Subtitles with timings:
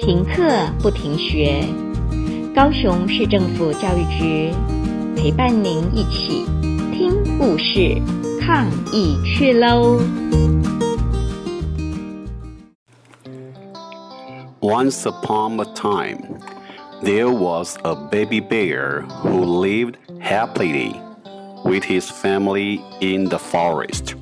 [0.00, 0.42] 停课
[0.80, 1.64] 不停学，
[2.54, 4.52] 高雄市政府教育局
[5.16, 6.44] 陪伴您一起
[6.92, 8.00] 听故事、
[8.40, 9.98] 抗疫去喽！
[14.60, 16.40] Once upon a time,
[17.02, 20.94] there was a baby bear who lived happily
[21.64, 24.14] with his family in the forest.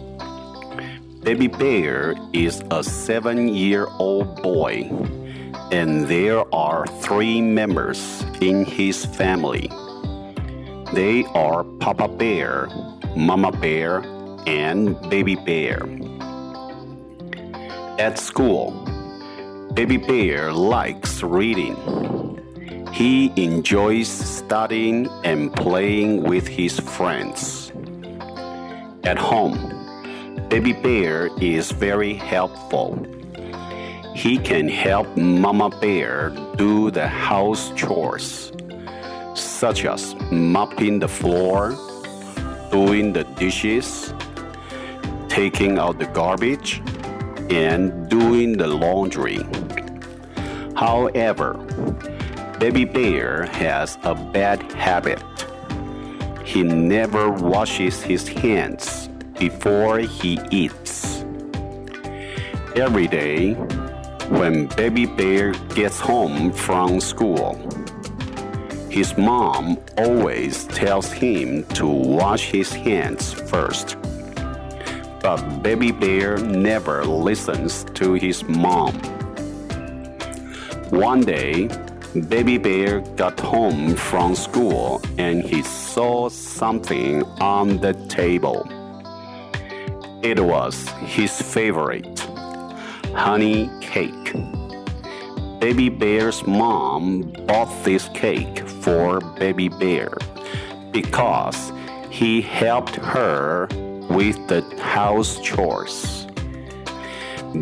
[1.23, 4.91] Baby Bear is a seven year old boy,
[5.72, 9.70] and there are three members in his family.
[10.94, 12.68] They are Papa Bear,
[13.16, 14.00] Mama Bear,
[14.48, 15.88] and Baby Bear.
[18.00, 18.72] At school,
[19.74, 21.76] Baby Bear likes reading.
[22.92, 27.72] He enjoys studying and playing with his friends.
[29.04, 29.58] At home,
[30.50, 33.19] Baby Bear is very helpful.
[34.16, 38.52] He can help Mama Bear do the house chores,
[39.34, 41.78] such as mopping the floor,
[42.72, 44.14] doing the dishes,
[45.30, 46.82] taking out the garbage,
[47.50, 49.40] and doing the laundry.
[50.76, 51.54] However,
[52.60, 55.24] Baby Bear has a bad habit.
[56.44, 61.24] He never washes his hands before he eats.
[62.76, 63.56] Every day,
[64.30, 67.56] when Baby Bear gets home from school,
[68.90, 73.98] his mom always tells him to wash his hands first.
[75.22, 78.94] But Baby Bear never listens to his mom.
[80.92, 81.68] One day,
[82.28, 88.68] Baby Bear got home from school and he saw something on the table.
[90.22, 92.29] It was his favorite
[93.14, 94.34] honey cake.
[95.60, 100.18] Baby Bear's mom bought this cake for Baby Bear
[100.92, 101.72] because
[102.10, 103.68] he helped her
[104.10, 106.28] with the house chores.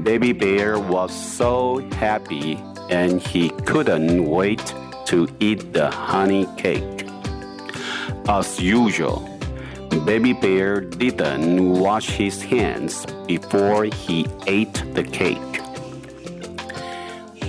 [0.04, 2.60] Baby Bear was so happy
[2.90, 4.74] and he couldn't wait
[5.06, 7.08] to eat the honey cake.
[8.28, 9.37] As usual,
[10.06, 15.38] Baby Bear didn't wash his hands before he ate the cake.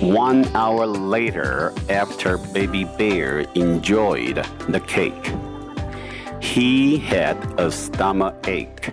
[0.01, 5.33] One hour later, after Baby Bear enjoyed the cake,
[6.41, 8.91] he had a stomach ache.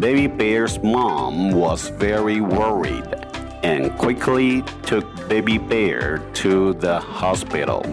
[0.00, 3.14] Baby Bear's mom was very worried
[3.62, 7.84] and quickly took Baby Bear to the hospital.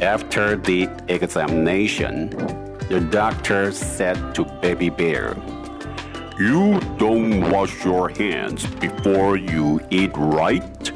[0.00, 2.30] After the examination,
[2.88, 5.36] the doctor said to Baby Bear,
[6.38, 10.90] You don't wash your hands before you eat, right?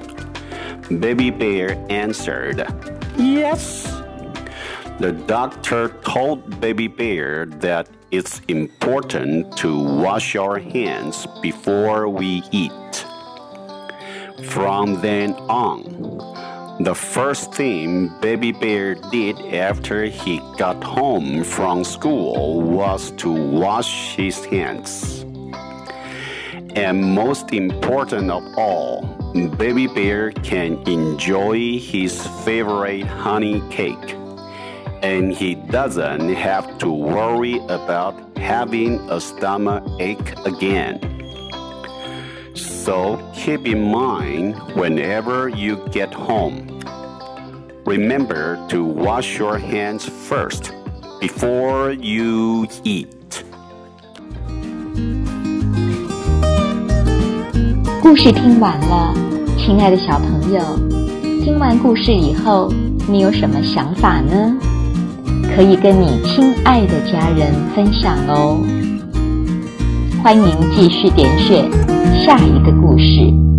[0.89, 2.67] Baby Bear answered,
[3.19, 3.85] Yes.
[4.99, 13.05] The doctor told Baby Bear that it's important to wash our hands before we eat.
[14.45, 15.83] From then on,
[16.81, 24.17] the first thing Baby Bear did after he got home from school was to wash
[24.17, 25.25] his hands.
[26.75, 29.03] And most important of all,
[29.57, 34.17] Baby Bear can enjoy his favorite honey cake.
[35.03, 41.14] And he doesn't have to worry about having a stomach ache again.
[42.84, 46.68] So keep in mind whenever you get home.
[47.86, 50.74] Remember to wash your hands first
[51.20, 53.08] before you eat.
[58.02, 59.14] 故事听完了，
[59.58, 60.62] 亲爱的小朋友，
[61.44, 62.72] 听完故事以后，
[63.08, 64.56] 你有什么想法呢？
[65.56, 68.60] 可以跟你亲爱的家人分享哦。
[70.25, 71.71] 欢迎继续点选
[72.25, 73.54] 下一个故事。